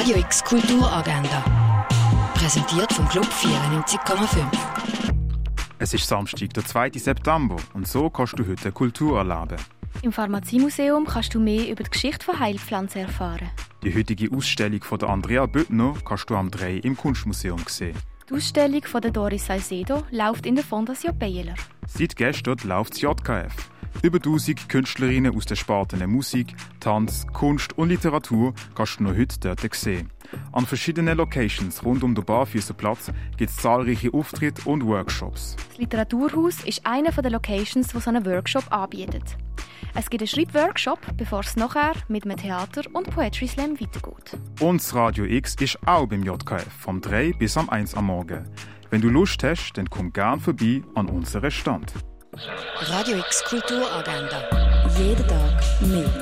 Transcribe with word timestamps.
Radio 0.00 0.16
X 0.16 0.42
Kulturagenda. 0.42 1.44
Präsentiert 2.32 2.90
vom 2.90 3.06
Club 3.10 3.26
94,5. 3.26 4.46
Es 5.78 5.92
ist 5.92 6.08
Samstag, 6.08 6.54
der 6.54 6.64
2. 6.64 6.92
September, 6.94 7.56
und 7.74 7.86
so 7.86 8.08
kannst 8.08 8.38
du 8.38 8.48
heute 8.48 8.72
Kultur 8.72 9.18
erleben. 9.18 9.62
Im 10.00 10.10
Pharmaziemuseum 10.10 11.04
kannst 11.04 11.34
du 11.34 11.40
mehr 11.40 11.68
über 11.68 11.84
die 11.84 11.90
Geschichte 11.90 12.24
von 12.24 12.40
Heilpflanzen 12.40 13.02
erfahren. 13.02 13.50
Die 13.82 13.94
heutige 13.94 14.34
Ausstellung 14.34 14.82
von 14.82 14.98
der 14.98 15.10
Andrea 15.10 15.44
Büttner 15.44 15.92
kannst 16.02 16.30
du 16.30 16.34
am 16.34 16.50
3 16.50 16.76
im 16.76 16.96
Kunstmuseum 16.96 17.60
sehen. 17.68 17.94
Die 18.30 18.36
Ausstellung 18.36 18.84
von 18.84 19.02
der 19.02 19.10
Doris 19.10 19.46
Salcedo 19.46 20.04
läuft 20.12 20.46
in 20.46 20.54
der 20.54 20.62
Fondation 20.62 21.18
Baylor. 21.18 21.54
Seit 21.88 22.14
gestern 22.14 22.58
läuft 22.62 22.92
das 22.92 23.00
JKF. 23.00 23.52
Über 24.02 24.18
1000 24.18 24.68
Künstlerinnen 24.68 25.34
aus 25.34 25.46
den 25.46 25.56
Sparten 25.56 26.08
Musik, 26.08 26.54
Tanz, 26.78 27.26
Kunst 27.32 27.76
und 27.76 27.88
Literatur 27.88 28.54
kannst 28.76 29.00
du 29.00 29.04
noch 29.04 29.16
heute 29.16 29.36
dort 29.40 29.74
sehen. 29.74 30.10
An 30.52 30.66
verschiedenen 30.66 31.16
Locations 31.16 31.84
rund 31.84 32.02
um 32.02 32.14
den 32.14 32.24
Barfüßerplatz 32.24 33.12
gibt 33.36 33.50
es 33.50 33.56
zahlreiche 33.56 34.12
Auftritte 34.12 34.68
und 34.68 34.84
Workshops. 34.86 35.56
Das 35.68 35.78
Literaturhaus 35.78 36.64
ist 36.64 36.84
einer 36.86 37.10
der 37.10 37.30
Locations, 37.30 37.88
die 37.88 38.00
so 38.00 38.10
einen 38.10 38.24
Workshop 38.26 38.70
anbietet. 38.72 39.36
Es 39.94 40.08
gibt 40.08 40.22
einen 40.22 40.28
Schreibworkshop, 40.28 41.00
bevor 41.16 41.40
es 41.40 41.56
nachher 41.56 41.94
mit 42.08 42.24
einem 42.24 42.36
Theater 42.36 42.82
und 42.92 43.10
Poetry 43.10 43.48
Slam 43.48 43.80
weitergeht. 43.80 44.38
Und 44.60 44.80
das 44.80 44.94
Radio 44.94 45.24
X 45.24 45.56
ist 45.56 45.78
auch 45.86 46.06
beim 46.06 46.22
JKF 46.22 46.72
vom 46.78 47.00
3 47.00 47.32
bis 47.32 47.56
am 47.56 47.68
1 47.68 47.94
am 47.94 48.06
Morgen. 48.06 48.44
Wenn 48.90 49.00
du 49.00 49.08
Lust 49.08 49.42
hast, 49.42 49.72
dann 49.74 49.88
komm 49.88 50.12
gern 50.12 50.40
vorbei 50.40 50.82
an 50.94 51.08
unseren 51.08 51.50
Stand. 51.50 51.92
Radio 52.80 53.18
X 53.18 53.44
Kulturagenda. 53.44 54.88
Jeden 54.96 55.26
Tag 55.26 55.62
mehr. 55.82 56.19